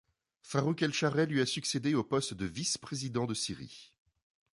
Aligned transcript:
Farouk 0.41 0.81
el-Chareh 0.81 1.27
lui 1.27 1.41
a 1.41 1.45
succédé 1.45 1.93
au 1.93 2.03
poste 2.03 2.33
de 2.33 2.47
vice-président 2.47 3.27
de 3.27 3.35
Syrie. 3.35 3.93